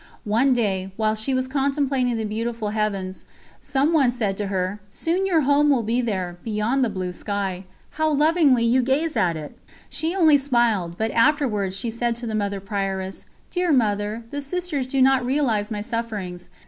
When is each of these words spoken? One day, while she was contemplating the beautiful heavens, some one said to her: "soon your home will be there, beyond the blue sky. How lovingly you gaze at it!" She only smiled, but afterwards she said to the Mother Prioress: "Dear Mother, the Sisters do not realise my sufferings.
One 0.25 0.51
day, 0.51 0.91
while 0.97 1.13
she 1.13 1.31
was 1.35 1.47
contemplating 1.47 2.17
the 2.17 2.23
beautiful 2.23 2.69
heavens, 2.69 3.23
some 3.59 3.93
one 3.93 4.09
said 4.09 4.35
to 4.37 4.47
her: 4.47 4.81
"soon 4.89 5.27
your 5.27 5.41
home 5.41 5.69
will 5.69 5.83
be 5.83 6.01
there, 6.01 6.37
beyond 6.43 6.83
the 6.83 6.89
blue 6.89 7.13
sky. 7.13 7.65
How 7.91 8.11
lovingly 8.11 8.63
you 8.65 8.81
gaze 8.81 9.15
at 9.15 9.37
it!" 9.37 9.55
She 9.89 10.15
only 10.15 10.39
smiled, 10.39 10.97
but 10.97 11.11
afterwards 11.11 11.77
she 11.77 11.91
said 11.91 12.15
to 12.15 12.25
the 12.25 12.33
Mother 12.33 12.59
Prioress: 12.59 13.27
"Dear 13.51 13.71
Mother, 13.71 14.23
the 14.31 14.41
Sisters 14.41 14.87
do 14.87 15.03
not 15.03 15.23
realise 15.23 15.69
my 15.69 15.81
sufferings. 15.81 16.49